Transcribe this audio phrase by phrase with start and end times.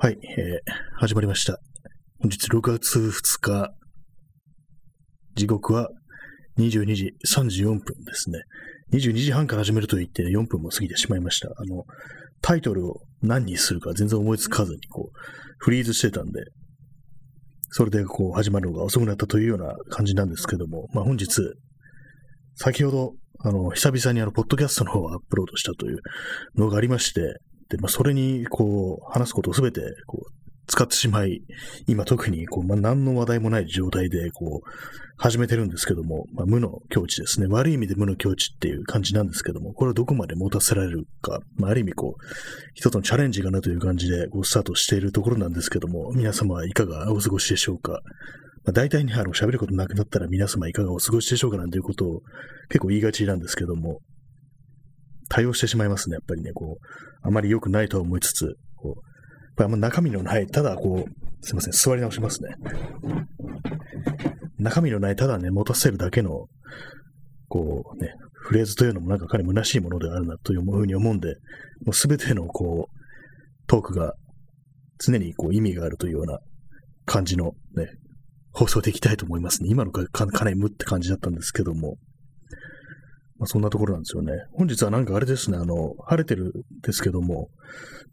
[0.00, 1.58] はい、えー、始まりました。
[2.20, 3.74] 本日6月2日、
[5.34, 5.90] 時刻は
[6.56, 8.38] 22時34分ですね。
[8.92, 11.48] 22時半から始めると言って4分も過ぎてしまいました。
[11.48, 11.82] あの、
[12.42, 15.18] タイトルを何にするか全然思いつかずに、こう、
[15.58, 16.44] フリーズしてたんで、
[17.70, 21.26] それでこう始まるのが遅くなったというような感じなんですけども、まあ本日、
[22.54, 25.98] 先ほど、あの、久々にあの、ポッドキャストの方をアップロードしたという
[26.54, 27.40] のがありまして、
[27.76, 30.38] まあ、それに、こう、話すことをすべて、こう、
[30.68, 31.42] 使ってしまい、
[31.86, 34.70] 今特に、こう、まあ、何の話題もない状態で、こう、
[35.16, 37.46] 始めてるんですけども、まあ、無の境地ですね。
[37.48, 42.24] 悪い意味で無の境地っていう感じなんですけども、これをどこまで持たせられるか、まあ、ある意味、こう、
[42.74, 47.92] 一つのチャレンジかなという感じで、こう、スタートしているところなんですけども、皆様はいかがお過ごしでしょうか。
[47.92, 52.20] まあ、大体ね、あの、喋ることなくなったら皆様いかがお過ごしでしょうかなんていうことを
[52.68, 54.00] 結構言いがちなんですけども、
[55.28, 56.86] 対応してしまいますね、やっぱりね、こう、
[57.22, 58.96] あまり良くないと思いつつ、こう、やっ
[59.56, 62.50] ぱりあんま中身のない、ただこう、すいません、座り直しますね。
[64.58, 66.46] 中身のない、ただね、持たせるだけの、
[67.48, 71.36] こうね、フレーズというのもなんかかなり虚しいものであるなというふうに思うんで、
[71.84, 72.98] もうすべてのこう、
[73.66, 74.14] トークが
[74.98, 76.38] 常にこう意味があるというような
[77.04, 77.88] 感じのね、
[78.52, 79.68] 放送でいきたいと思いますね。
[79.70, 81.96] 今のかかかなり無って感じだったんですけども、
[83.38, 84.32] まあ、そんなところなんですよね。
[84.52, 87.48] 本日はなんかあれですね、あの、晴れてるんですけども、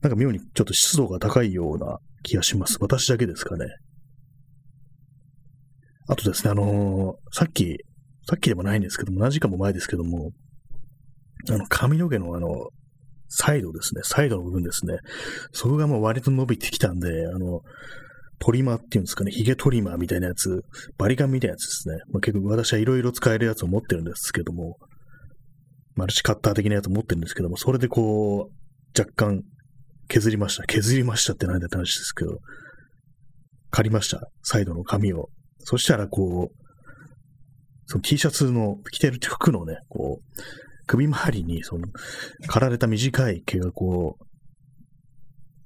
[0.02, 2.78] なんか妙にちょっと湿度が高いような気がします。
[2.80, 3.66] 私だけですかね。
[6.08, 7.78] あとですね、あのーさっき、
[8.30, 10.32] さっきでもないんですけども、何時間も前ですけども、
[11.50, 12.70] あの、髪の毛のあの、
[13.28, 14.98] サイドですね、サイドの部分ですね。
[15.52, 17.62] そこがもう割と伸びてきたんで、あの、
[18.40, 20.62] トリマーっていうんですかね、ヒゲトリマーみたいなやつ、
[20.98, 21.96] バリカンみたいなやつですね。
[22.12, 24.78] まあ、結構私はいろいろ使えるやつを持ってるんですけども、
[25.96, 29.44] マルチカッター的なやつ持ってるんですけども、それでこう、若干
[30.08, 30.64] 削りました。
[30.64, 32.40] 削りましたって何だって話ですけど、
[33.72, 34.30] 借りました。
[34.44, 35.30] サイドの髪を。
[35.60, 36.66] そしたらこう、
[37.88, 40.42] その T シャツの着てる服のね、こう、
[40.88, 41.88] 首周りに、その、
[42.48, 44.26] 刈られた短い毛がこう、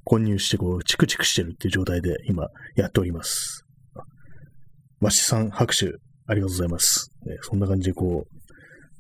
[0.04, 3.66] 混入して、こう、チクチクしてるっていう状態で今やっております。
[5.02, 5.94] わしさん拍手
[6.28, 7.10] ありがとうございます。
[7.26, 8.39] ねそんな感じでこう、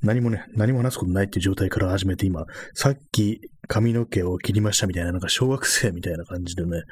[0.01, 6.83] 何もね、何も話すことないっていう状態から始めて今、さっき髪の毛を切りましたみたいな、なんか小学生みたいな感じでね、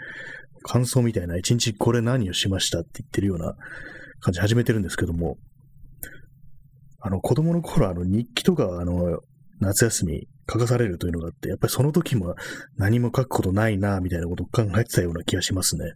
[0.64, 3.56] 感想みたいな、一日これ何をしましたって言ってるような
[4.20, 5.38] 感じ始めてるんですけども、
[7.00, 9.20] あの、子供の頃、あの、日記とか、あの、
[9.60, 12.36] 夏休み書かされるというのがあって、やっぱりその時も
[12.76, 15.94] 何も書くことないな、みたいなことを考えてたような気がしますね。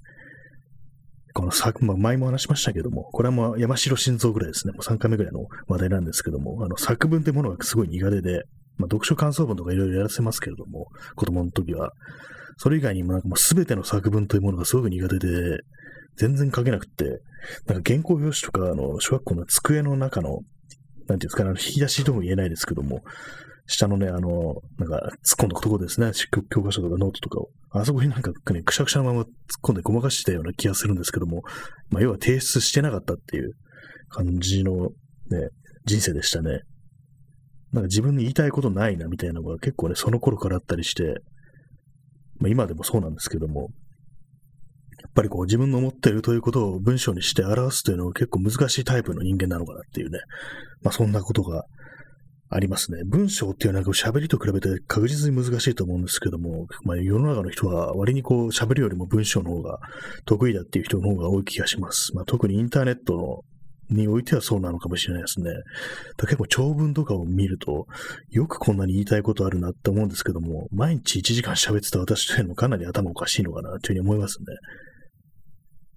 [1.33, 4.73] この作、まあ、前も話しましたけども、これはもう山城心臓ぐらいですね。
[4.73, 8.43] もう3回目ぐらいの話題なんですけども、あの、作文ってものがすごい苦手で、
[8.77, 11.91] まあ、読書感想文とかいろいろやらせますけれども、子供の時は。
[12.57, 15.59] それ以外にもなんかもう全ての作文というものがすごく苦手で、
[16.17, 17.21] 全然書けなくって、
[17.65, 23.01] なんか原稿用紙とか、あの、小学校の机の中の、なんていうんですかね、あの引き出しとも言えないですけども、
[23.67, 27.49] 下のね、あの、なんか、突っ込んだとこですね、教教科書とかノートとかを。
[27.73, 29.27] あそこになんかね、くしゃくしゃのまま突っ
[29.63, 31.41] 込んでごまかしてたような気がするんですけども、
[31.89, 33.53] まあ、要は提出してなかったっていう
[34.09, 34.89] 感じの
[35.29, 35.49] ね、
[35.85, 36.61] 人生でしたね。
[37.71, 41.15] なんか自分に言いたいことないなみたいなのが結構ね、その頃からあったりして、
[42.39, 43.69] まあ今でもそうなんですけども、
[45.01, 50.19] やっぱりこう自分の思っているということを文章にして表すというのは結構難しいタイプの人間なのかなっていうね、
[50.83, 51.63] まあそんなことが
[52.53, 53.03] ありますね。
[53.05, 59.79] 文章っていうのは喋りと比べて確実に難しいと思うんですけども、まあ世の中の人は割にこう喋るよりも文章の方が
[60.25, 62.13] 得意だっていう人の方が多い気がします。
[62.13, 63.45] まあ特にインターネット
[63.89, 65.49] においてはそうなのかもしれないですね。
[66.17, 67.87] だ結構長文とかを見ると、
[68.31, 74.45] よくこんなに言いたいことあるなって思うんですけども、毎日1時間喋ってた私というのもかなり頭おかしいのかなというふうに思いますね。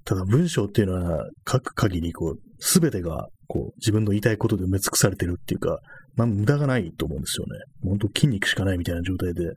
[0.05, 5.81] ただ文章っていうのは書く限り、こう、すべてが、こう、自分の言いたいことで埋め尽くされてるっていうか、
[6.17, 7.59] まあ、無駄がないと思うんですよね。
[7.83, 9.53] 本当筋肉しかないみたいな状態で。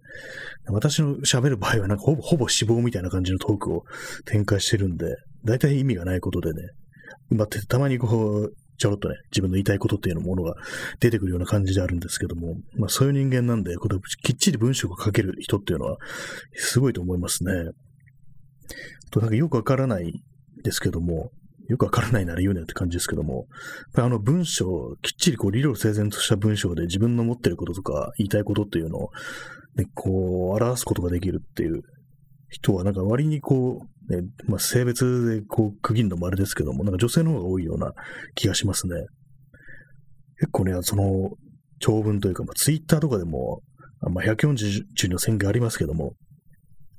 [0.67, 3.83] 私の喋る場合は、なんかほぼ、ほぼ脂肪みたいな感じのトークを
[4.25, 5.15] 展開してるんで、
[5.45, 6.67] 大体意味がないことでね、
[7.29, 10.55] まってて、たまにこう、ちょろっとね、自分の言いたいことっていうものが
[10.99, 15.97] 出てくるような感じであるんですけども、まあそういう人間なんで、これきっちり文章が書ける人っていうのは、
[16.55, 17.53] すごいと思いますね。
[19.11, 20.21] となんかよくわからない
[20.63, 21.31] ですけども、
[21.67, 23.47] よくわからないなら言うなよって感じですけども、
[23.95, 29.09] あの文章、きっちりこう理路整然とした文章で自分の持ってることとか言いたいことっていうのを、
[29.75, 31.81] ね、こう表すことができるっていう
[32.49, 37.91] 人はなんか割にこう、ね、まあ、性別でこう区切るのもあれですけども、なんか女性の方が多いような
[38.35, 38.93] 気がしますね。
[40.39, 41.31] 結構ね、その
[41.79, 43.61] 長文というか、まあ、ツイッターとかでも、
[44.01, 46.13] まあ、140の宣言ありますけども、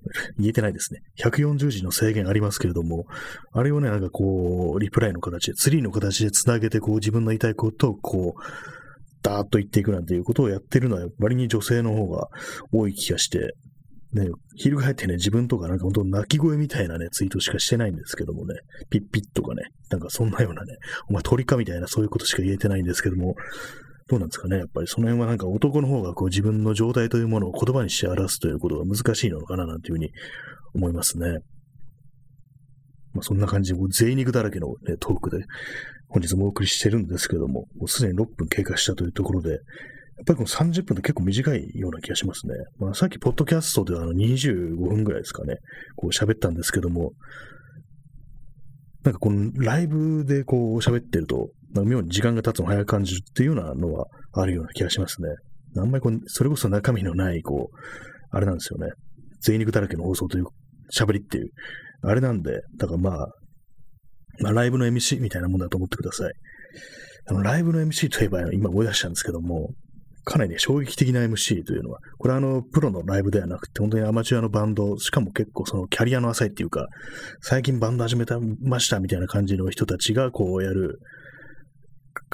[0.38, 1.00] 言えてないですね。
[1.18, 3.06] 140字の制限ありますけれども、
[3.52, 8.42] あれをね、なんかこう、リプライの形で、ツリーの形で繋げて、こう、自分の言いたいことを、こう、
[9.22, 12.28] ダーッと言っていくなんていうことをやってるのは、割に女性の方が
[12.72, 13.54] 多い気がして、
[14.12, 18.54] ね、翻ってね、自分とかなんか本当泣き声みたいなね、ツイートしかしてないんですけどもね、
[18.88, 20.78] ピッピッとかね、なんかそんなようなね、
[21.10, 23.34] お前鳥かみたいなそういうことしか言えてないんですけども、
[24.08, 24.58] どうなんですかね。
[24.58, 30.10] やっぱりその辺はなんか男の方がこう自分の状態というものを言葉にして表すということが難しいのかななんていうふうに
[30.74, 31.38] 思いますね。
[33.12, 35.44] まあそんな感じで、贅肉だらけの、ね、トークで
[36.08, 39.58] 本日もお送りしてるんですけども、もうすでに6分経過したというところで、やっ
[40.26, 42.54] ぱりこの30分って結構短いような気がしますね。
[42.78, 45.56] まあ、さっき、ポッドキャストではあの25分ぐらいですかね、
[45.96, 47.12] こう喋ったんですけども、
[49.04, 55.28] なんかこのライブでこう喋ってると、妙に時間が経つの早く感じるっていうようなのはあるような気がしますね。
[55.76, 57.76] あんまりこう、それこそ中身のない、こう、
[58.30, 58.92] あれなんですよね。
[59.40, 60.44] 贅肉だらけの放送という
[60.96, 61.50] 喋りっていう、
[62.02, 63.28] あれなんで、だからまあ、
[64.40, 66.32] まあ、ライブの MC みたいなもんだと思ってください。
[67.26, 69.70] あの、ライブの MC といえば、今思い出したんですけども、
[70.24, 76.86] かなりね、衝撃的な MC というのは、これはあの、プロのライブではなくて、本当にアマチュアのバンド、しかも結構そのキャリアの浅いっていうか、
[77.40, 80.98] 最近バンド始めたましたみたいな感じの人たちがこうやる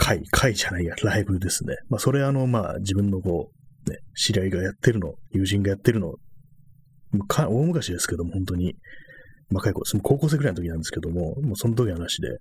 [0.04, 1.76] 会、会じゃないや、ライブですね。
[1.88, 3.50] まあ、それあの、まあ、自分のこ
[3.86, 6.12] う、ね、知り合いがやってるの、友人がやってるの、
[7.26, 8.76] か大昔ですけども、本当に、
[9.50, 12.38] 若い子、その高校生ぐらいの時なんですけども、もうその時の話で、まあ、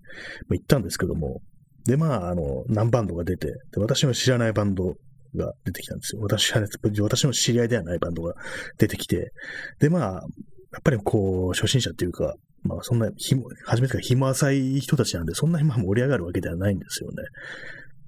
[0.56, 1.42] 行ったんですけども、
[1.86, 4.96] で、まあ、あの、何バンドが出て、で、私の知らないバンド
[5.36, 6.22] が出てきたんですよ。
[6.22, 6.68] 私は、ね、
[7.02, 8.34] 私の知り合いではないバンドが
[8.78, 9.32] 出てきて、
[9.80, 17.24] で、まあ、やっぱりこう、初心者っていうか、まあそんな、ひも、初めてから日も浅い人たちなんで、そんなにまあ盛り上がるわけではないんですよね。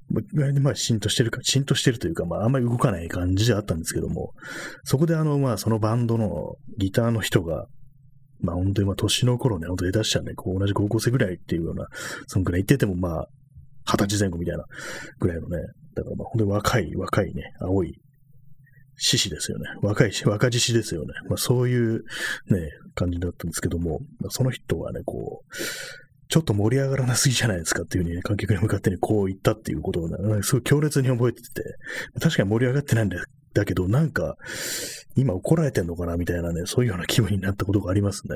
[0.09, 4.33] まあ、まあ、浸透してるか、浸透してるというか、まあ、あんまり動かない感じであったんですけども、
[4.83, 7.65] そこであの、まあ、そのバンドのギターの人が、
[8.39, 11.87] まあ、本当にまあ、年の頃ね、本当に出したね、こう、同じ高校生ぐらいっていうような、
[12.27, 13.27] そのくらい言ってても、まあ、
[13.85, 14.65] 二十歳前後みたいな
[15.19, 15.57] ぐらいのね、
[15.95, 17.95] だからまあ、本当に若い、若いね、青い
[18.97, 19.65] 獅子ですよね。
[19.81, 21.07] 若いし、若獅子ですよね。
[21.29, 22.03] まあそういう
[22.49, 25.55] ね、感じだったんですけども、まあ、その人はね、こう、
[26.27, 31.63] ちょっと盛り上がらなすぎじゃないですかっていうふうに、ね、観客に向かってね、こう言ったっていうことをね、すごい強烈に覚えてて、
[32.19, 34.35] 確かに盛り上がってないんだだけど、なんか、
[35.15, 38.35] 今怒られてんのかなみたいなね、そういうような気分になったことがありますね。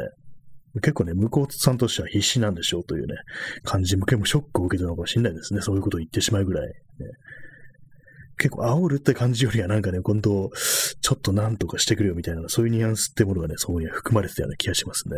[0.75, 3.15] 結構ね、向こうさんとしては必死なんでしょうというね、
[3.63, 5.61] 感じ、向けもショックを受けたのかもしれないですね。
[5.61, 6.73] そういうことを言ってしまうぐらい、ね。
[8.39, 10.49] 結構煽るって感じよりはなんかね、今度、
[11.01, 15.15] ちょっとなんとかしてくれよみたいな、そういうニュアンスってものがね、そこには含まれてたような気がしますね。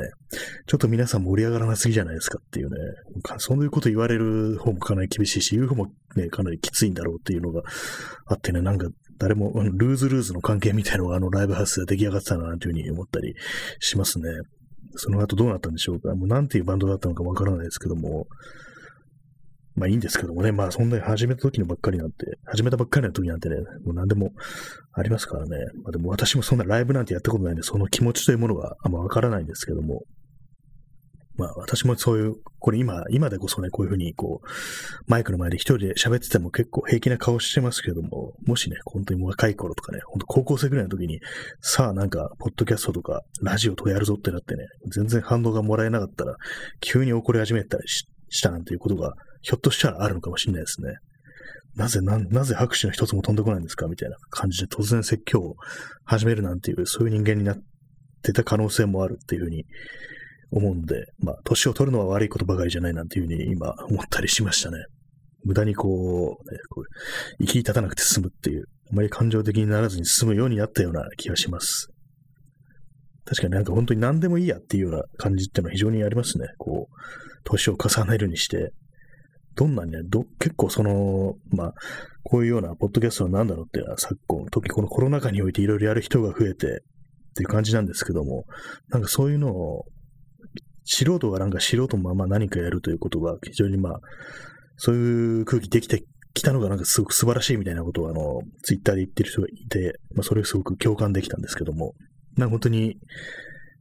[0.66, 2.76] ちょっと皆さん盛り上がらなすぎじゃないですかっていうね、
[3.38, 7.62] そういうこと言われる方もかなり厳しいし、言う方もね、かなりきついんだろうっていうのが
[8.26, 8.88] あってね、なんか
[9.20, 13.36] 誰も、ルーズルーズの関係みたいなのがあのライブハウスで出来上がってたな、というふうに思ったり
[13.80, 14.30] しますね。
[14.96, 16.16] その後どうなったんでしょうか。
[16.16, 18.28] もうなんていうバンドだったのかわからないですけども、
[19.76, 24.32] まあいいんですけどもね、まあそんなに始めた時のばっかりなんて、始めたばっかりの時なんてね、もう何でも
[24.94, 25.58] ありますからね。
[25.84, 30.04] まあでも私もそんなライブなんてやったことないんで、その気持ちというものがあんまわからないんですけども、
[31.38, 34.48] まあ私もそういう、これ今、今でこそね、こういうふうにこう、
[35.08, 41.20] マイクの前で一人で喋ってても結構平気な顔してますけども、もしね、本当に若い頃とかね、本当高校生ぐらいの時に、
[41.62, 46.36] さあなんか、ポッドキャストとか、ラジオとかやるぞってなってね、全然反応がもらえなかったら、
[46.82, 50.96] 急に怒り始めたりしたなんていうことが、ひょっとしたらあるのかもしれないですね。
[51.76, 55.56] なぜ、な、なぜ拍手の一つも飛んでこないんですかみたいな感じで突然説教を
[56.04, 57.58] 始めるなんていう、そういう人間になっ
[58.24, 59.64] てた可能性もあるっていうふうに
[60.52, 64.78] 思うんで、まあ、年を取るのは悪いことばかりじゃないなんていうふうに今思ったりしましたね。
[65.44, 65.88] 無駄にこ
[66.46, 66.86] う、ね、こう
[67.40, 71.88] 生き立たなくて済むっていう、あまり感情的にならずに済むようになったような気がします。
[73.26, 76.48] 確かになんか本当に何でもいいやっていうような感じっていうのは非常にありますね。
[76.58, 76.96] こう、
[77.44, 78.72] 年を重ねるにして、
[79.56, 80.00] どんなにね、
[80.40, 81.74] 結構その、まあ、
[82.24, 88.46] こういうようなポッドキャストは何だろうっていうのは昨今、特にこのコロナ禍においていろいろやる人が増えてっていう感じなんですけども、
[88.90, 89.86] なんかそういうのを、
[90.84, 94.00] 素人がなんか素人のまま何かやるということが非常にまあ、
[94.78, 96.04] そういう空気できて
[96.34, 101.94] きたのがなんかすごく素晴らしいみたいなことをあの、ツイッターで言ってる人がいて、まあそれをすごく共感できたんですけども、
[102.38, 102.98] なんか本当に、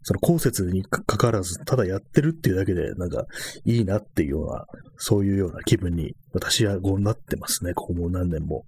[0.02, 3.26] その後説にかかわらず、ただやってるっていうだけで、なんか、
[3.64, 4.64] いいなっていうような、
[4.96, 8.64] そういうような気分に、私はこうなってますね、ここも何年も。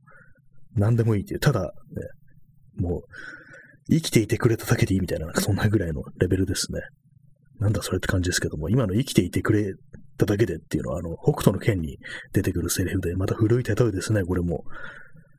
[0.75, 1.41] 何でもいいっていう。
[1.41, 1.71] ただ、ね、
[2.77, 3.03] もう、
[3.91, 6.81] 生きていてくれただけでいいみたいな、なんかそんなぐらいのレベルですね。
[7.59, 9.73] なんだそれって感じですけども、今の生きていてくれ
[10.19, 11.99] ただけでっていうのは、あの、北斗の剣に
[12.33, 14.65] 出てくるセリフで、また古い例えですね、これも。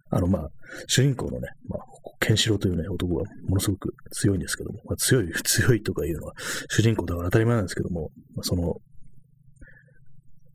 [0.10, 0.50] あの、まあ、
[0.88, 1.80] 主人公のね、まあ、
[2.20, 6.34] ケンシロウというね、男はものすごく強いんですけども、まあ、強い、 強いとかいうのは
[6.70, 8.76] 主人公だから当たり前なんですけども、まあ、その、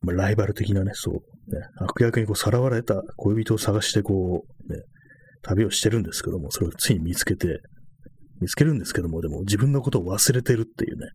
[0.02, 1.14] まあ、ライバル的なね、そう、
[1.54, 4.82] ね、悪役にこうさらわれた恋人を探してこう、ね、
[5.42, 7.60] 旅をしてるんですけども、それをついに見つけて、
[8.40, 11.08] 見つけるんですけども、でも自分のことを忘れてるっていうね、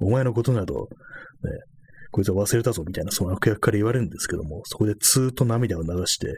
[0.00, 0.88] お前のことなど、ね、
[2.10, 6.34] こいつは忘れたぞみたいな、その悪役から言われるんですけども、そこでずーっと涙を流して、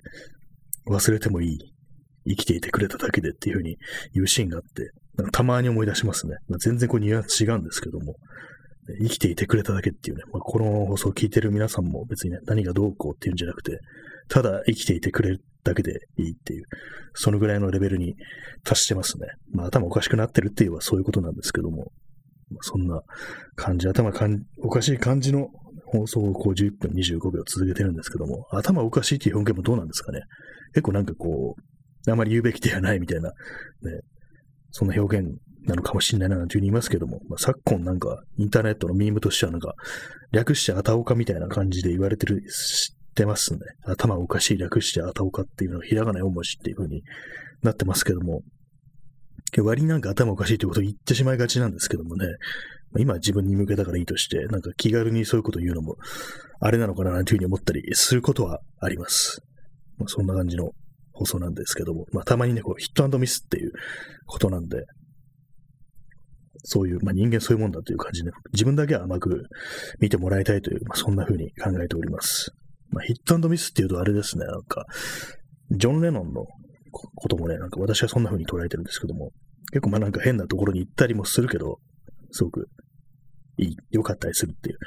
[0.90, 1.58] 忘れてもいい。
[2.28, 3.78] 生きていてくれただけでっていうふうに
[4.12, 4.90] 言うシーンがあって、
[5.32, 6.36] たまに思い出しますね。
[6.48, 8.16] まあ、全然こうニュアンス違うんですけども、
[9.00, 13.78] 生きていてくれただけっていうね、まあ、この放送を聞いてる皆さんも別にね、何がどうこうっていうんじゃなくて、
[14.28, 16.64] ただ生きていてくれるだけでいいっていう、
[17.14, 18.14] そのぐらいのレベルに
[18.64, 19.26] 達してますね。
[19.52, 21.92] まあ頭おかしくなってるっていうのはそういうことなんですけども、
[22.50, 23.00] まあ、そんな
[23.56, 25.48] 感じ、頭かんおかしい感じの
[25.86, 30.22] 放送をこう11分25秒続けてるんですけども、頭おかしいっていう表現もどうなんですかね。
[30.72, 33.34] 結構なんかこう、あまり言うべきではないみたいな、ね、
[34.70, 35.28] そんな表現
[35.66, 39.74] なのかもしれないななんていうふうに言いますけども、まあ、昨今なんかインターネットのミームとしてはなんか、
[40.32, 43.60] 略してあたおかみたいな感じで言われてる、知ってますね。
[43.84, 47.02] 頭おかしい略してあたおかっていうのをひらがな4文字っていうふうに
[47.62, 48.42] なってますけども、
[49.58, 52.26] 割になんか頭おかしいということを言ってしまいがちなんですけどもね、
[52.98, 55.96] 今自分に向けたからいいとして、なんか気軽にそういうことを言うのも、
[56.60, 59.42] あれなのかななんていうふうに思ったりすることはあります。
[60.00, 60.70] まあ、そんな感じの
[61.12, 63.72] 放送なんですけども、まあ、たまにね、こう、ヒットミスっていう
[64.26, 64.84] ことなんで、
[66.64, 69.44] そういう、まあ、人間そういうもんだという感じで、自分だけは甘く
[70.00, 72.52] 見てもらいたいという、まあ、そんな風に考えております。
[72.90, 74.84] まあ、ヒットミスっていうとあれですね、なんか、
[75.70, 76.46] ジョン・レノンの
[76.90, 79.30] こともね、なんか私はそんな風に捉えてるんですけども、
[79.72, 81.78] 結構まあなんか変なところに行ったりもするけど、
[82.32, 82.68] すごく、
[83.90, 84.78] 良かったりするっていう、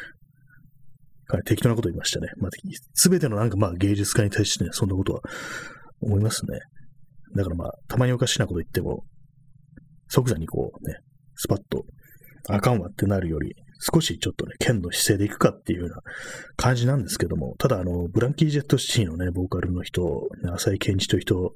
[1.28, 2.30] はい、適当なこと言いましたね。
[2.38, 2.52] まあ、
[2.94, 5.22] すべてのなんかまあ芸術家に対してね、そんなことは
[6.02, 6.60] 思いますね。
[7.36, 9.04] だからまあ、たまにおかしなこと言っても、
[10.08, 10.98] 即座にこうね、
[11.36, 11.86] スパッと、
[12.50, 15.98] あかんわってなるより、少しちょっとね、剣の姿勢でいくかっていうような
[16.56, 21.54] 感じなんですけども、ただあの、ブランキー・ジェット・シティのね、ボーカルの人、浅井健一という人、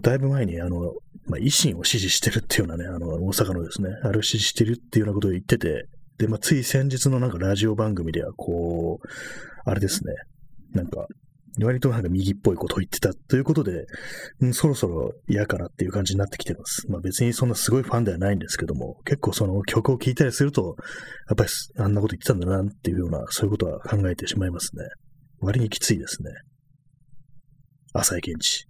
[0.00, 0.94] だいぶ前にあの、
[1.26, 9.08] まあ、維新を支持してるっていうようなね、あの、大阪のですね、あれを支持してるっていうようなことを言ってて、で、まあ、つい先日のなんかラジオ番組では、こう、
[9.64, 10.14] あれですね、
[10.72, 11.06] なんか、
[11.60, 13.84] 割となんか右っぽいことを言ってたということで、
[14.40, 16.90] うん、そろそろ嫌かなっていう感じになってきてます。
[16.90, 20.76] まあ別にそんなすごいファンではないんですけども、結構その曲を聴いたりすると、
[21.28, 24.84] やっぱりあんなこと言ってたんだなっていうような、そういうことは考えてしまいますね。
[25.40, 26.30] 割にきついですね。
[27.92, 28.64] 浅井健治。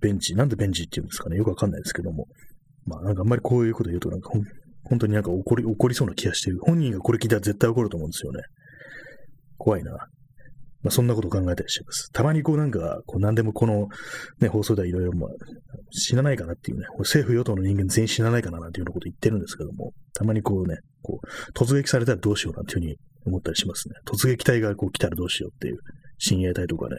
[0.00, 0.36] ベンチ。
[0.36, 2.28] なんでベンチって言うんですかねよくわかんないですけども。
[2.84, 4.30] まあなんかあんまりこういうこと言うとなんか
[4.84, 6.58] 本当になんか怒り、怒りそうな気がしてる。
[6.60, 8.40] 本人がこれ聞いたら絶対怒ると思うんですよね。
[9.58, 9.92] 怖いな。
[10.82, 12.10] まあ、そんなことを考えたりします。
[12.12, 13.86] たまにこうなんか、こう何でもこの、
[14.40, 15.30] ね、放送ではいろいろ、まあ、
[15.92, 22.96] 死なないかなっていうね、政府与党の人間全員死なないかななんていうようなこと言ってるんですけども、たまにこうね、こう、突撃されたらどうしようなんていうふうに
[23.26, 23.94] 思ったりしますね。
[24.04, 25.78] 突撃隊がこう来たらどうしようっていう、
[26.18, 26.96] 親衛隊とかね、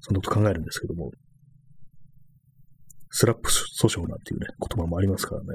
[0.00, 1.10] そんなこと考えるんですけども、
[3.10, 5.46] スラップ訴訟なんていうね、言葉もありますからね。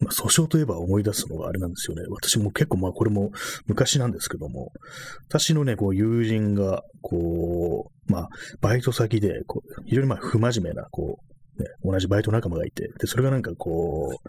[0.00, 2.02] まあ、訴訟といえば思い出すのがあれなんですよね。
[2.10, 3.30] 私も結構、まあこれも
[3.66, 4.70] 昔なんですけども、
[5.28, 8.28] 私のね、こう友人が、こう、まあ、
[8.60, 11.18] バイト先で、こう、非常にまあ不真面目な、こ
[11.58, 14.28] う、ね、同じバイト仲間がいて、で、それがなんかこう、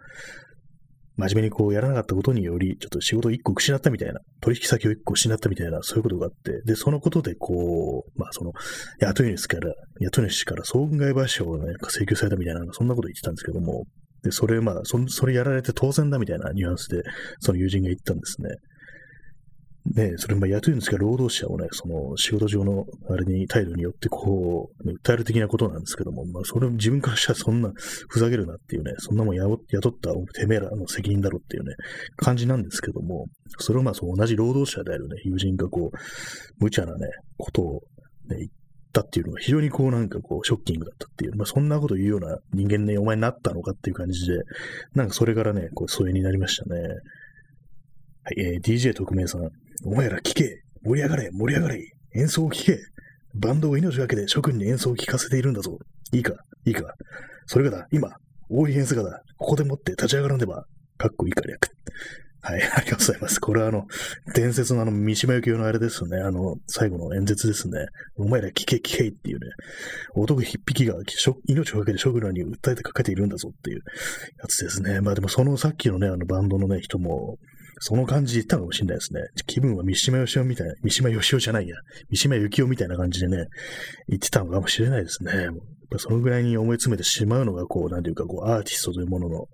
[1.17, 8.51] 真面目にこうやらなかったことにより、ちょっと仕事を一個失ったみたいな、取引先を一個失ったみたいな、そういうことがあって、で、そのことでこう、まあその、
[8.99, 13.85] 雇い主から、雇い主から損害賠償をね、請求されたみたいな、そんなこと言ってたんですけども、
[14.23, 17.03] で、それ、まあそ、それやられて当然だみたいなニュアンスで、
[17.39, 18.49] その友人が言ったんですね。
[19.95, 27.71] ね、それ、まあ、雇い主が労働者をね、その仕事上のあれに態度によってこう、ね、訴える的なことなんですけども、まあ、それ自分からしたらそんな
[28.09, 29.57] ふざけるなっていうね、そんなもん雇っ
[29.93, 31.75] たてめえらの責任だろっていうね、
[32.17, 33.27] 感じなんですけども、
[33.59, 35.97] それをまあ、その同じ労働者であるね、友人がこう、
[36.59, 37.07] 無茶なね、
[37.37, 37.81] ことを、
[38.29, 38.49] ね、言っ
[38.91, 44.39] たっていうのが非常にこうなんかこうショッキングだったっていう、まあそんなこと言うような人間ね、お前になったのかっていう感じで、
[44.93, 46.81] なんかそれからね、こう疎遠になりましたね。
[46.81, 46.87] は
[48.31, 49.49] い、えー、DJ 特命さん、
[49.85, 52.79] お前ら聞け盛り上がれ盛り上がれ演奏を聴け
[53.35, 55.77] バンドを命がけで諸君に演奏を聴かせているんだぞ。
[56.11, 56.33] いいか
[56.65, 56.93] いいか
[57.45, 58.09] それがだ、今、
[58.49, 60.65] オーディエンスがだ、ここでもって立ち上がらんでば、
[60.97, 61.69] かっこいいか略。
[62.41, 63.39] はい、ありがとうございます。
[63.39, 63.85] これはあの、
[64.33, 66.19] 伝説のあの、三島由紀夫のあれですね。
[66.19, 67.87] あの、最後の演説ですね。
[68.15, 69.47] お前ら聞け聞けっていうね、
[70.15, 70.95] 男一匹が
[71.47, 73.81] 命をかけて職人に訴えてかけているんだぞっていう
[74.39, 75.01] やつですね。
[75.01, 77.37] まあでもそのさっきのね、あのバンドのね、人も、
[77.79, 79.21] その感じで言ったかもしれないですね。
[79.45, 81.75] 気分は三島由紀夫みたいな、三島由紀夫じゃないや、
[82.09, 83.45] 三島由紀夫みたいな感じでね、
[84.07, 85.49] 言ってたのかもしれないですね。
[85.97, 89.47] そのぐらいに思い詰めてしまうのが、こう、なんていうか、こう、アーティストというものの、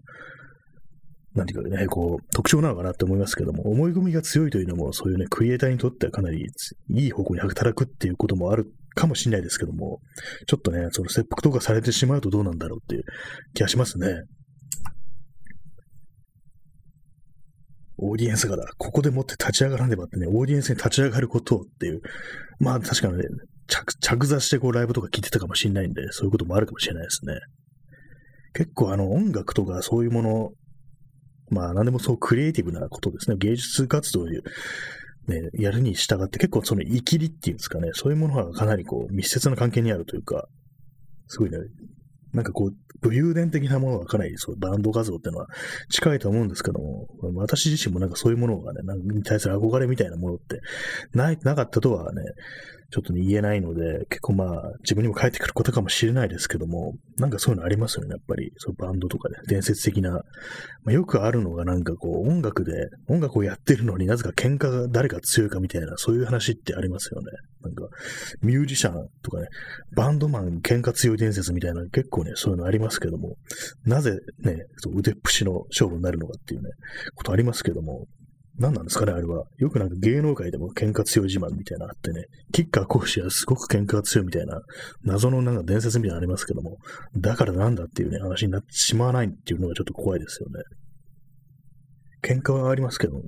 [1.36, 6.46] なんていうかね、こう、特徴なのかなって思いますけども、思い込みが強いというのも、そういうね、クリエイターにとってはかなり
[6.90, 10.00] いい方向に働くっていうこともあるかもしれないですけども、
[10.48, 13.04] ちょっとね、その切腹とかされてしまうとどうなんだろうっていう
[13.56, 14.24] 気がしますね。
[17.98, 18.66] オーディエンスがだ。
[18.78, 22.02] ここでもって立ち上がらねばってね、オーディエンスに立ち上がることっていう。
[22.60, 23.24] まあ確かにね、
[23.68, 27.34] 着着座してこうライブとか聞いてたかもしれないんで、そういうこともあるかもしれないですね。
[28.54, 30.52] 結構あの音楽とかそういうもの、
[31.54, 33.38] まあ何でもそうクリエイティブなことですね。
[33.38, 34.42] 芸術活動をね、
[35.54, 40.48] やるに従って結構その生きりっていうんですかね、そういうものがかなりこう密接な関係にあるというか、
[41.28, 41.58] すごいね、
[42.34, 45.48] なんかこう、武勇伝的なものがかなりそうバンド画像っていうのは
[45.90, 50.60] 近いと思うんですけども、私自身もなんかそういうものがね、なんかに対する憧れみたいなものって
[51.14, 52.22] ない、なかったとはね、
[52.94, 58.52] ちょっとね、言えないので、結構まあ、自分にも返ってくることかもしれないですけども、なんかそういうのありますよね、やっぱり。
[58.58, 60.12] そうバンドとかで、伝説的な。
[60.12, 60.22] ま
[60.90, 62.74] あ、よくあるのがなんかこう、音楽で、
[63.08, 67.32] 音楽をやってるのになぜか喧嘩が誰が強いかみたいな、そういう話ってありますよね。
[67.64, 67.88] なんか、
[68.44, 69.48] ミュージシャンとかね、
[69.96, 73.38] バンドマン喧嘩強い伝説みたいな、結構ね、そういうのありますけども、
[73.86, 76.70] なぜね、腕っぷしの勝負になるのかっていうね、
[77.16, 78.06] ことありますけども、
[78.58, 79.46] 何なんですかね、あれは。
[79.58, 84.62] よくなんか芸能界でも喧嘩強い自慢みたいなのあってね、キッカー講師はすごく喧嘩強いみたいな、
[85.04, 86.78] 謎のなんか伝説みたいなのありますけども、
[87.18, 90.62] だからなんだっていうね、話になってしまわないっていうのがちょっと怖いですよね。
[92.24, 93.22] 喧嘩はありますけどね、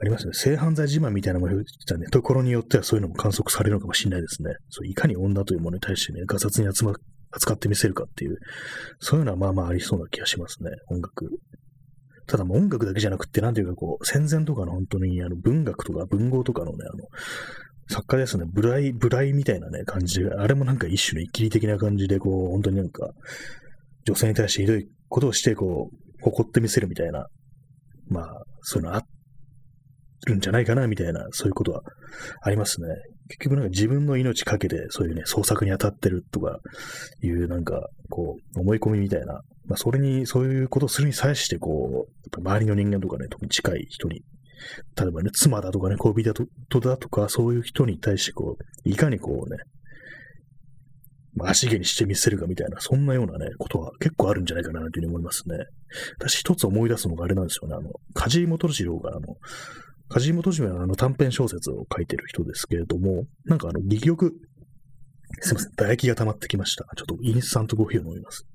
[0.00, 0.32] ありますね。
[0.32, 1.62] 性犯罪自慢みたいなものが
[1.98, 4.54] ね、ところによってはそういうのも観測されるのかもしれないですね。
[4.68, 6.92] そういかに女というものに対してね、ガサツに集ま、
[7.30, 8.36] 扱ってみせるかっていう、
[9.00, 11.28] そういうのはまあまあありそうな気がしますね、音楽。
[12.28, 17.04] ただもう音楽だけじゃなくって、なんていうかこう、戦前とかの本当にあの文学とか文豪とかのね、あの、
[17.90, 23.08] 作家ですね、ブライ、ブライみたいなね、感じで、あれもなんか一種の一気り的な感じで、こう、本当になんか、
[24.04, 27.26] 女性に対してひどいことをして、こう、誇ってみせるみたいな、
[28.08, 29.02] まあ、そういうのあっ
[30.26, 31.82] るんじゃないかな、みたいな、そういうことは
[32.42, 32.88] ありますね。
[33.28, 36.58] 結局なんか自分の命かけて、そういうね、創作に当たってるとか、
[37.22, 44.22] いうなんか、こう、思い込みみたいなまあ、それに、そういうことをするに際して、こう、周りの人間とかね、特に近い人に、
[44.96, 49.58] 例えばね、妻だとかね、恋人だとか、そういう人に対して、こう、いかにこうね、
[51.34, 55.58] まあ、足毛にしてみせるかみたいな、そんなようなね、ことは結構あるんじゃないかな、というふうに思いますね。
[56.18, 59.36] 私一つ思い出すのがあれなんですよね、あの、梶井元次郎が、あの、
[60.08, 64.34] 梶井元次郎はあの短編小説を書いてる人ですけれども、なんかあの、戯曲、
[65.40, 66.84] すいません、唾液が溜まってきました。
[66.96, 68.46] ちょっとインスタントコーヒーを飲みます。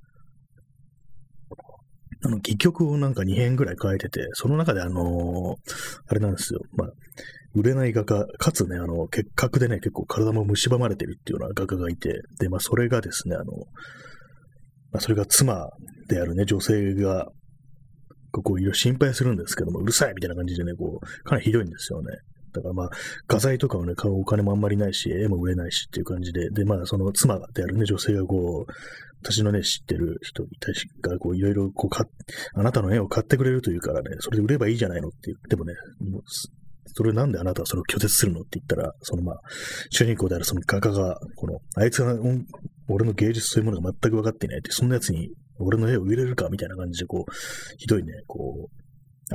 [2.26, 5.56] あの、戯曲をなんか2編ぐらい書いてて、その中であのー、
[6.08, 6.62] あれなんですよ。
[6.76, 6.90] まあ、
[7.54, 13.52] 売れない画家、かつね、あの、結核でね、結構体も蝕まれてるっていうような画家がいて、で、まあ、それがですね、あの、
[14.92, 15.68] まあ、それが妻
[16.08, 17.28] であるね、女性が、
[18.42, 22.18] こう、心配するんですけども、うるさいみたいな感じでね、こう、かなりひどいんですよね。
[22.54, 22.90] だからまあ、
[23.28, 28.72] 画材とかをね、買うお金もあんまりないし、絵も売れないしっていう感じで、で、まあ、その妻であるね、女性がこう、
[29.24, 35.74] 私のね、知ってる人に対して、こう、いろいろ、こう、あなたの絵を買ってくれるというからね、それで売ればいいじゃないのって言ってもね、
[36.96, 39.40] それなんであなたはそれを拒絶するのって言ったら、そのまあ、
[39.90, 42.16] 主人公であるその画家が、この、あいつが、
[42.90, 47.32] 俺の芸術というものが全く分かっていないって、そんな奴に俺の絵を売れるかみたいな感じで、こう、
[47.78, 48.84] ひどいね、こう、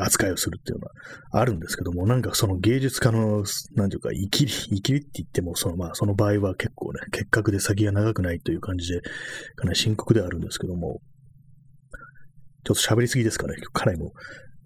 [0.00, 0.92] 扱いをするっていうのは
[1.32, 9.00] あるんですけども、なんかその芸術家の、なんていうか、生きり、生きりって言っても、そのまあ、その場合は結構ね、結核で先が長くないという感じで、
[9.56, 11.00] かなり深刻ではあるんですけども、
[12.64, 13.54] ちょっと喋りすぎですかね。
[13.72, 14.10] かなりもう、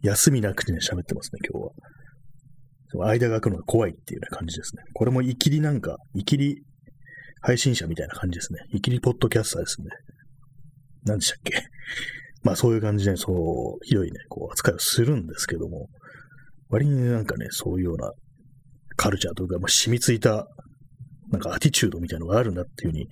[0.03, 1.73] 休みなくてね、喋ってますね、今日は。
[3.09, 4.83] 間が空くのが怖いっていうね、感じですね。
[4.93, 6.63] これも生きりなんか、生きり
[7.41, 8.61] 配信者みたいな感じですね。
[8.73, 9.87] 生きりポッドキャスターですね。
[11.05, 11.63] 何でしたっけ？
[12.43, 15.89] まあそういう感じで、そう、ひどいね、こう、扱いをするんですけども、
[16.69, 18.11] 割になんかね、そういうような
[18.97, 20.47] カルチャーというか、まあ、染みついた、
[21.31, 23.07] なんかアティチュードみたいなのがあるんだっていうふうに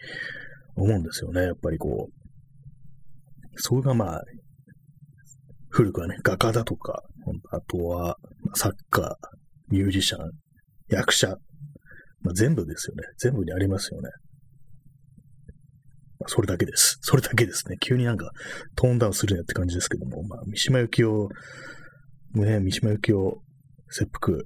[0.77, 2.13] 思うんですよね、やっぱりこう。
[3.57, 4.23] それがまあ、
[5.69, 7.03] 古くはね、画家だとか、
[7.53, 8.17] あとは、
[8.55, 9.15] サッカー、
[9.69, 10.31] ミュージシャン、
[10.89, 11.29] 役者、
[12.23, 13.05] まあ、全部ですよね。
[13.19, 14.11] 全部にありますよね。
[16.27, 16.99] それだけです。
[17.01, 17.77] それだけですね。
[17.81, 18.31] 急になんか
[18.77, 21.29] トーンダウンするねって感じですけども、まあ、三島由紀夫、
[22.35, 23.39] ね、三島由紀夫、
[23.89, 24.39] 切腹。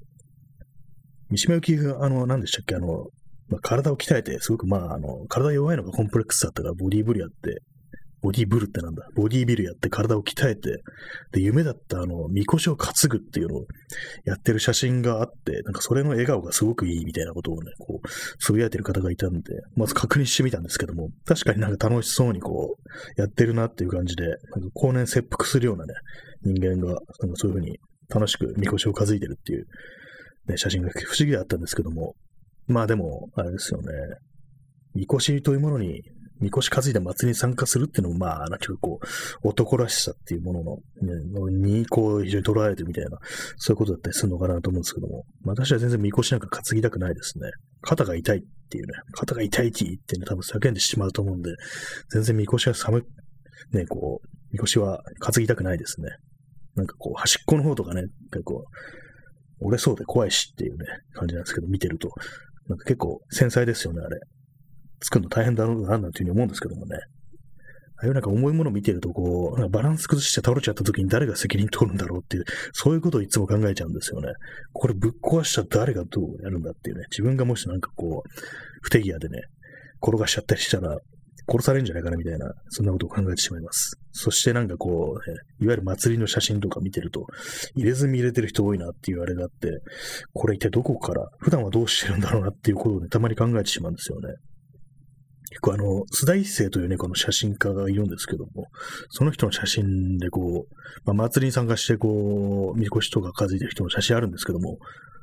[1.31, 3.09] 三島由紀夫が、あの、何でしたっけ、あの、
[3.49, 7.61] まあ、体を鍛えて、すごく、まあ、あの、体弱いのがコンプレックスだったから、ボディーブリアって、
[8.25, 9.07] ボディブルってなんだ。
[9.15, 10.83] ボディビルやって体を鍛えて、
[11.33, 13.67] で、夢だったあの、みこしを担ぐっていうのを
[14.25, 18.09] やってる写真があって、なんかそれの笑顔がすごくいいみたいなことをね、こう、
[18.39, 19.43] つぶやいてる方がいたんで、
[19.77, 24.41] まず確認してみたんですけども、確かになんか楽しそうにこう、やってるなっていう感じで、なんか
[24.73, 25.93] 後年切腹するようなね、
[26.45, 27.03] 人間が、なんか
[27.35, 29.67] そういうふうに楽しくみこしを担いでるっていう、
[30.47, 32.15] ね、写真が不思議だったんですけども、
[32.69, 33.93] まあでも、あれですよね、
[34.95, 36.01] みこしというものに
[36.41, 40.77] みこし担いで祭りに参加するっていうのも、まあ、なんかこう、男らしさっていうものの、
[41.51, 43.19] ね、に、こう、非常に捉えてるみたいな、
[43.57, 47.51] そういうことだったりするのかなと思うんですけども、私は全然みこしなんか担ぎたくないですね。
[47.83, 51.51] 肩が痛いっていうね、肩が痛いって言ってね、多分叫んでしまうと思うんで、
[52.11, 56.09] 全然みこしは寒い、ね、こう、みこしは担ぎたくないですね。
[56.75, 58.65] なんかこう、端っこの方とかね、結構、
[59.61, 62.11] 折れそうで怖いしっていうね、感じなんですけど、見てると。
[62.69, 64.19] なんか結構繊細ですよね、あれ。
[65.03, 66.97] 作るの大変だろうな、なんていうふうに思うんですけどもね。
[67.97, 74.33] ああいうなんか重いものを見てると、こう、バランス崩して倒れちゃった時に誰が責任取るんだろうっていう、そういうことをいつも考えちゃうんですよね。
[74.73, 77.05] これぶっ壊したら誰がどうやるんだっていうね。
[77.11, 78.29] 自分がもしなんかこう、
[78.83, 79.43] 不手際でね、
[80.03, 80.99] 転がしちゃったりしたら、
[81.47, 83.99] 殺されるんじゃないかなみたいな、そんなことを考えてしまいます。
[84.13, 87.27] そしてなんかこう、ね、いわゆる祭りの写真とか見てると、
[87.77, 89.81] 入れ墨入れてる人多いなっていうあれがあって、
[90.33, 94.35] これ一体どこから、普段はどうしてるんだろうなっていうことをね、たまに考えてしまうんですよね。
[95.55, 98.67] 結構あの、須田一世というね、この写真家がいるんですけども、
[99.11, 104.79] その人の写真でこう、まあ、祭りに参加してこう、みこしとか担いでる人の写真あるんですけども、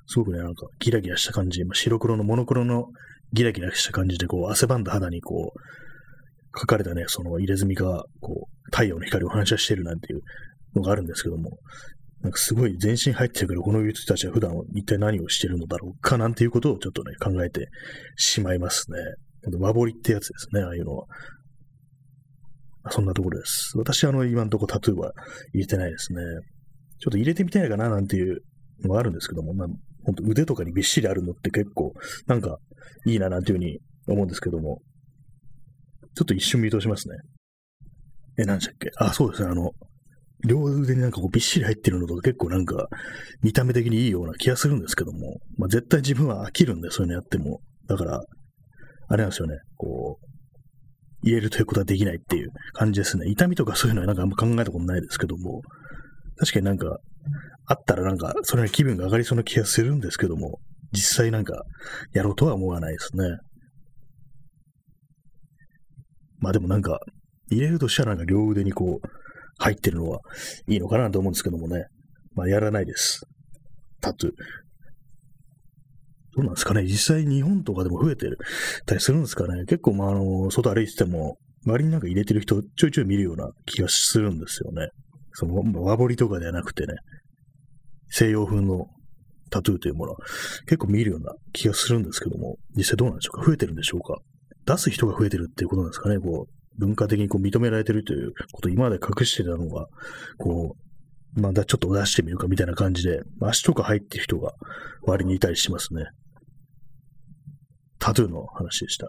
[0.07, 2.85] すごくね、なんかギラギラした感じ、まあ、白黒のモノクロの
[3.33, 10.21] ギラギラした感じで、こう、汗ばんだ肌にこう、描かれたね、その入れ墨が、こう、太陽の光を反射してるなんていう
[10.75, 11.57] のがあるんですけども、
[12.21, 17.67] なんかすごい全身入ってるけど、この人たちは普段一体何をしてるのだろうかなんていうことをちょっとね、考えて
[18.15, 18.97] しまいますね。
[19.60, 21.06] 和彫りってやつですね、ああいうのは。
[22.89, 23.77] そんなところです。
[23.77, 25.12] 私、あの、今のところタトゥーは
[25.54, 26.21] 入れてないですね。
[26.99, 28.41] ちょっと入れてみたいかななんていう
[28.84, 29.67] のがあるんですけども、まあ、
[30.04, 31.93] ほんと腕とかにびっしりあるのって結構、
[32.27, 32.58] なんか、
[33.06, 34.82] いいななんていうふうに思うんですけども、
[36.15, 37.15] ちょっと一瞬見通しますね。
[38.38, 38.89] え、何でしたっけ？
[38.97, 39.71] あ、そうですね、あの、
[40.47, 42.88] 両腕になんかこうびっしり入ってるのとか結構なんか
[43.43, 47.62] 見た目的にいいような気がするんですけども、まあ絶対自分は飽きるんで、そういうのやっても。
[47.88, 48.23] だから、
[49.12, 50.26] あれなんですよね、こう、
[51.24, 53.30] 入れるということはできないっていう感じですね。
[53.30, 55.62] 痛みとかそういうのはなんかあんま考えたことないですけども、
[56.38, 56.97] 確かになんか、
[57.65, 60.60] あったらなんか、それに気分が上がりそうな気がするんですけども、
[60.93, 61.62] 実際なんか、
[62.13, 63.26] やろうとは思わないですね。
[66.39, 67.00] まあでもなんか、
[67.52, 69.08] 入れるとしたらなんか両腕にこう、
[69.58, 70.21] 入ってるのは
[70.67, 71.86] いいのかなと思うんですけどもね。
[72.34, 73.26] まあやらないです。
[74.00, 74.34] タトゥー。
[76.35, 76.83] どうなんですかね。
[76.83, 78.37] 実際日本とかでも増えてる
[78.85, 79.65] たりするんですかね。
[79.65, 84.89] 結構、まあ、あの、外歩いてても、周りになんか入れてる人ちょいちょい見るような気がするんですよね。
[85.33, 86.95] その、和彫りとかではなくてね、
[88.09, 88.87] 西洋風の
[89.49, 90.17] タトゥーというものは。
[90.65, 93.45] 結構見るような気がするんですけども、実際どうなんでしょうか。
[93.45, 94.17] 増えてるんでしょうか。
[94.65, 96.19] 出す人が増えてるっていうことなんですかね。
[96.19, 99.87] こう、文化的にこう認められてるということ今まで隠してたのが、
[100.37, 100.75] こ
[101.35, 104.53] う、まだちょっと出してみるかみたいな感じで、足とか入ってる人が
[105.03, 106.05] 割にいたりしますね。
[108.01, 109.07] タトゥーの話でした。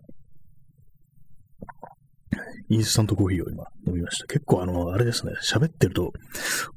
[2.68, 4.26] インスタントコーヒーを今飲みました。
[4.26, 6.12] 結構あの、あれですね、喋ってると、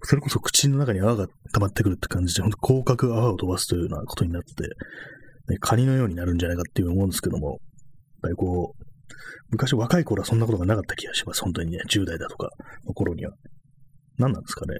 [0.01, 4.63] それこそ口の中に泡が溜まってくるって感じで、ほんと広角泡を飛ばすというようなことになって、
[5.47, 7.59] ね、カニのようになるんじゃないかっていう思うんですけども、やっ
[8.23, 8.85] ぱりこう、
[9.51, 11.41] 昔若い頃はそんなことがなかった気がします。
[11.41, 12.49] 本当にね、10代だとか
[12.85, 13.33] の頃には。
[14.17, 14.79] 何なんですかね。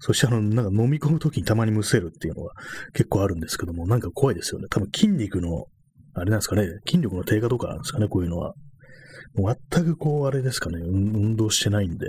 [0.00, 2.52] そしてあの、なんか飲み込むときにたまにむせるっていうのが
[2.92, 4.66] 結構あるんですけども、なんか怖いですよね。
[4.68, 5.66] 多分筋肉の、
[6.14, 8.54] あれなんですかね、筋力の低下とかなんですかね、こういうのは。
[9.36, 12.06] 全くこう、あれですかね、運動してないんで、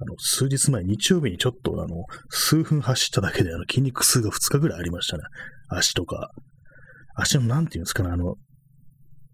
[0.00, 5.24] あの、数日前、日曜日にちょっとあの、数分走っただけであの、筋肉痛が2日ぐらいありましたね。
[5.68, 6.30] 足とか。
[7.16, 8.36] 足の、なんていうんですかね、あの、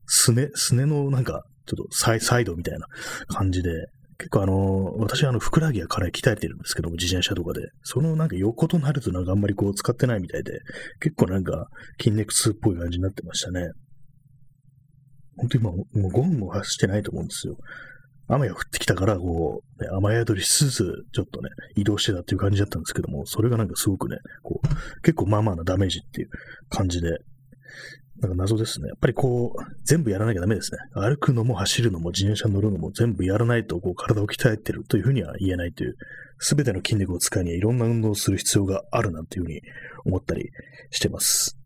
[0.06, 2.87] すね、すねのなんか、ちょっとサイサイドみたいな
[3.28, 3.70] 感じで、
[4.16, 7.60] 結構あの、私はあの、ふくらはぎやから鍛えてるんですけども、自転車とかで。
[7.82, 10.60] そのなんか横となるとなんかあんまりこう使ってないみたいで、
[11.00, 11.66] 結構なんか
[11.98, 13.68] 筋肉痛っぽい感じになってましたね。
[15.37, 17.57] 本当に今、もう5分も走ってないと思うんですよ。
[18.29, 26.31] 雨が降ってきたから、こう、ね、雨宿りしつつ、ちょっとね、移動してたっていう感じだったんですけども、それがなんかすごくね、こう、結構まあまあなダメージっていう
[26.70, 27.18] 感じで、
[28.20, 28.88] なんか謎ですね。
[28.88, 30.79] やっぱりこう、全部やらなきゃダメですね。
[30.94, 35.97] 歩くのも走るのも自転車乗るのも全部やらないと、こう、体を鍛えてるというふうには言えないという、
[36.38, 39.61] すべての筋肉を使いにはいろんな運動をする必要があるなんていうふうに
[40.07, 40.51] 思ったり
[40.90, 41.59] してます。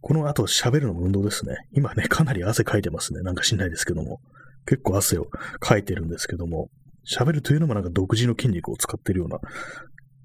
[0.00, 1.56] この後喋るのも運動ですね。
[1.72, 3.20] 今ね、かなり汗かいてますね。
[3.22, 4.20] なんかしんないですけども。
[4.66, 5.26] 結構汗を
[5.58, 6.68] かいてるんですけども、
[7.04, 9.38] 喋るというのもなんか独自の筋肉を使ってるような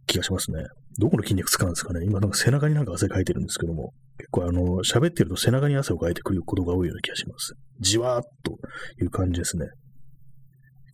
[0.07, 0.63] 気がしますね。
[0.99, 7.53] どこの筋肉使うんですかね今なんか背中になんか汗かいてるんですけども、結構あの、喋ってると背中に汗をかいてくることが多いような気がします。
[7.79, 8.57] じわーっと
[9.01, 9.67] いう感じですね。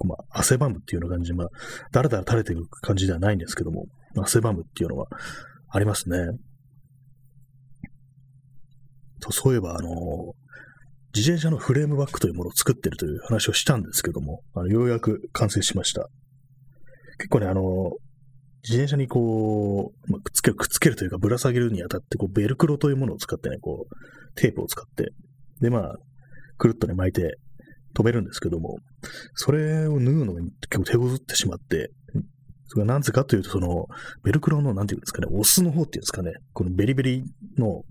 [0.03, 1.47] まあ、汗ばむっていうような感じ、まあ、
[1.91, 3.85] だらだら垂れてる感じではないんですけども、
[4.17, 5.07] 汗ばむっていうのは
[5.69, 6.17] ありますね。
[9.29, 10.34] そういえば、あの、
[11.13, 16.10] 自転車のフレームバックというものを作ってるという話をしたんですけども、あのようやく完成しました。
[17.17, 17.62] 結構ね、あの、
[18.63, 25.12] 自転車にこう、まあ、くっつける、くっつけるというか、ぶら下げるにあたって、こう、ベルクロというものを使ってね、こう、テープを使って、
[25.60, 25.95] で、まあ、
[26.57, 27.38] くるっとね、巻いて
[27.95, 28.77] 止めるんですけども、
[29.34, 31.91] それを縫うのに結構手こずってしまって、
[32.67, 33.88] それがなぜかというと、その、
[34.23, 37.23] ベルクロの、なんていうんですかね、オスの方っていうんですかね、このベリベリ
[37.57, 37.84] の、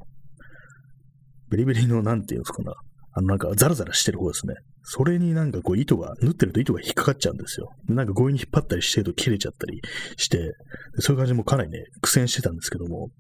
[1.51, 2.75] ベリベリの、なんていうんですかな、
[3.13, 4.55] あの、なんか、ザラザラしてる方ですね。
[4.83, 7.71] それになんかこう、糸が、縫ってると糸が引っかかっちゃうんですよ。
[7.89, 9.81] なんか強引に引っ張ったりしてると切れちゃったり
[10.17, 10.55] して、
[10.99, 13.11] そういう感じもかなりね、苦戦してたんですけども、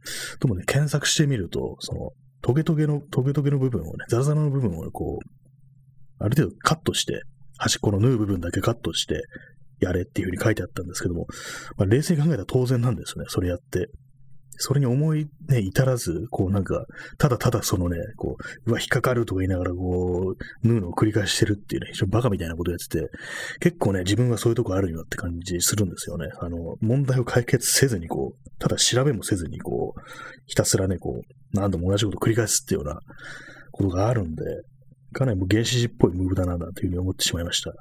[0.40, 2.10] でもね、検索してみると、その、
[2.42, 7.22] トゲトゲの、トゲトゲの部分をね、ザラザラの部分を、こう、ある程度カットして、
[7.58, 9.22] 端っこの縫う部分だけカットして、
[9.80, 11.26] やれっていうふうに書いてあったんですけども、
[11.76, 13.88] まあ、冷静に考えたら当然なんですよね、それやって。
[14.62, 16.84] それに思いね、至らず、こうなんか、
[17.16, 23.10] ただただそのね、こう、うわ、引っかかるとか言いながら、こう、縫うのを繰り返してるっていうね、非常にバカみたいなことやってて、
[23.60, 26.28] 結構ね、自分はそういうとこあるよって感じするんですよね。
[26.40, 30.00] あの、問題を解決せずに、こう、ただ調べもせずに、こう、
[30.46, 33.00] ひたすらね、こう、何度も同じこと繰り返すっていうような
[33.72, 34.44] ことがあるんで、
[35.12, 37.72] かなりもう原始人っぽいムーブだな、というふうに思ってしまいました。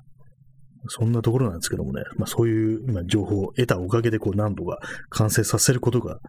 [0.88, 6.20] そんなところなんですけどもね、まあそういう今情報を得たおかげでこう何度か完成させることが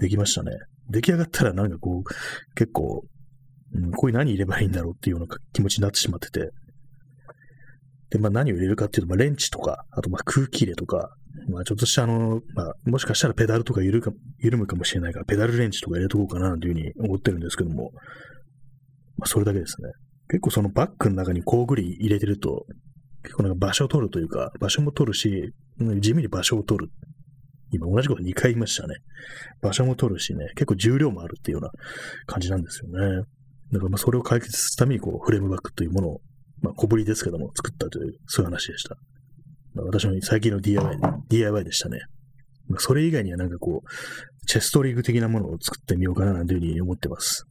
[0.00, 0.52] できましたね。
[0.90, 3.04] 出来上がったらなんかこう、結構、
[3.74, 6.50] うん、こういう何入ればいいんだろうっていうような気持ちになってしまってて。
[8.10, 11.10] で、まあ何を入れるかっていうと、まあレンチとか、あとまあ空気入れとか、
[11.50, 17.90] まあちょっとしたあの、まあもしかしたらペダルとか緩か緩むかもしれないから、ペダルレンチとか入れとこうかなというふうに思ってるんですけども、
[19.18, 19.90] まあそれだけですね。
[20.30, 22.64] 結構そのバッグの中に工具類入れてると、
[23.22, 25.52] 結構なんか場所を取るというか、場所も取るし、
[26.00, 26.92] 地味に場所を取る。
[27.70, 28.96] 今同じこと2回言いましたね。
[29.60, 31.70] 場所も取るしね、結構重量もあるっていうような
[32.26, 33.22] 感じなんですよね。
[33.72, 36.20] だからまあそれを解決するためにこうフレームバッグというものを、
[36.62, 38.96] まあ小ぶりですけども作ったという、そういう話でした。
[39.74, 42.00] まあ、私の最近の DIY、DIY でしたね。
[42.68, 47.44] まあ、それ以外にはなんかこう、チェストリーグ的なものを作ってみようかななんていうふうに思ってます。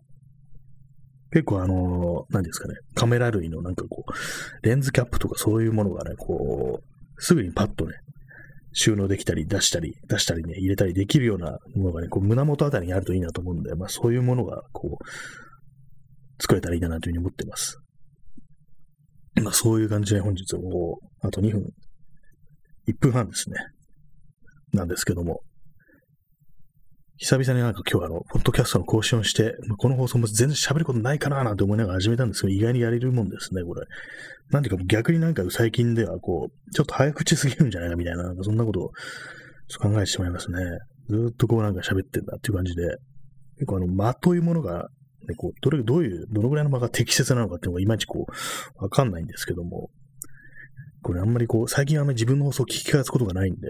[1.32, 7.96] 結構あの、何ですかね、カメラ類のなんかこう、レンズキャップとかそういうものがね、こう、すぐにパッとね、
[8.74, 17.80] 収納できたり出したり、出したりね、入れたりできるようなものがね、こう胸元あたりにあるといいなと思うんで、まあそういうものがこう、作れたらいいなというふうに思ってます。
[19.42, 21.70] まあそういう感じで本日もう、あと2分、
[22.88, 23.58] 1分半ですね。
[24.74, 25.42] なんですけども、
[27.20, 33.82] 久々になんか今日あの、ポッドキャストの更新をして、この放送も全然喋ることないかななんて思いながら始めたんですけど、意外にやれるもんですね、これ。
[34.52, 38.92] なんていうか逆になんか最近ではこう、ちょっと早口すぎるんじゃないかみたいな、なんかそんなことを
[39.82, 40.60] 考えてしまいますね。
[41.10, 42.84] ずっとこうなんか喋ってんだっていう感じで、
[43.56, 44.90] 結構あの、間というものが、
[45.28, 49.90] ね、こう、どれ、どういう、どのぐらいの間が適切なのかっていうのがいまいちこう、わかんないんですけども、
[51.02, 53.68] これあんまりこう、最近はあんまり自分の放送を聞き返すことがないんで、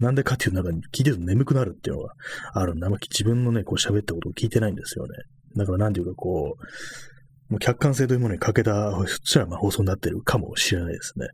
[0.00, 2.14] なんでかっていう中に聞いてると眠くなるっていうのが
[2.54, 5.12] あるんで、あんま自分のね、こう喋ったことを聞いてないんですよね。
[5.56, 11.26] だからなんていうかこう、もう客観性というものに欠けた、そしたらまあ放送になってるかもしれないですね。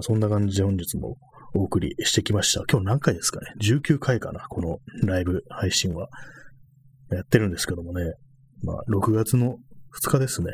[0.00, 1.16] そんな感じで本日も
[1.54, 2.64] お送りしてきました。
[2.70, 4.46] 今日何回ですかね ?19 回かな？
[4.48, 6.08] このライブ配信は。
[7.12, 8.14] やってるんですけどもね。
[8.62, 9.56] まあ、6月の
[10.00, 10.52] 2日ですね。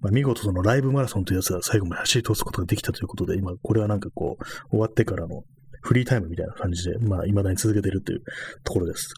[0.00, 5.42] まあ、見事そのライブマラソンというやつが最後まで走り通すことができたということで、今これはなんかこう、終わってからの
[5.82, 8.20] フリータイムみたいな感じで、まあ、未だに続けてるという
[8.64, 9.08] ところです。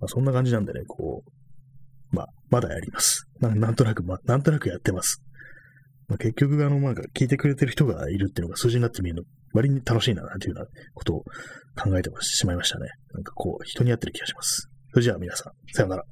[0.00, 3.26] まあ、そんな感じなんでね、こう、まあ、まだやります。
[3.40, 5.22] なんとなく、まあ、なんとなくやってます。
[6.08, 11.24] まあ、結局、あの、なんか、聞いてくれてる人がいるっていうのが数字になってみるの、割に楽しいな、なんていうようなことを
[11.76, 12.88] 考えてしまいましたね。
[13.14, 14.68] なんかこう、人にやってる気がします。
[14.92, 16.04] それじゃあ皆さん、さようなら。